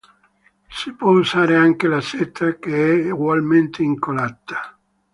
Si 0.67 0.93
può 0.95 1.11
usare 1.11 1.55
anche 1.55 1.87
la 1.87 2.01
seta, 2.01 2.55
che 2.57 2.73
è 3.03 3.11
ugualmente 3.11 3.83
incollata. 3.83 4.75